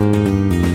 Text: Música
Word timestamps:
Música 0.00 0.67